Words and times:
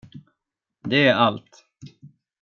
Det 0.83 1.07
är 1.07 1.15
allt. 1.15 1.65